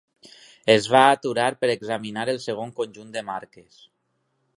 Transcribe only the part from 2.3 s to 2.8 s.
el segon